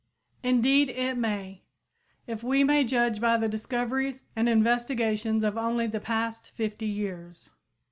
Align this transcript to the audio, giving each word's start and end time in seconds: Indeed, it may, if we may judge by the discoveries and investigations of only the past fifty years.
Indeed, 0.41 0.89
it 0.89 1.15
may, 1.15 1.61
if 2.25 2.41
we 2.43 2.63
may 2.63 2.83
judge 2.83 3.21
by 3.21 3.37
the 3.37 3.47
discoveries 3.47 4.23
and 4.35 4.49
investigations 4.49 5.43
of 5.43 5.59
only 5.59 5.85
the 5.85 5.99
past 5.99 6.49
fifty 6.55 6.87
years. 6.87 7.51